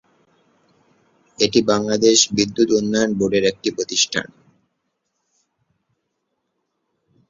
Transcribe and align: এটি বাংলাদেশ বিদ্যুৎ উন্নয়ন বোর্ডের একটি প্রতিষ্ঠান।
এটি 1.39 1.59
বাংলাদেশ 1.71 2.17
বিদ্যুৎ 2.37 2.69
উন্নয়ন 2.79 3.11
বোর্ডের 3.19 3.43
একটি 3.51 3.69
প্রতিষ্ঠান। 3.77 4.27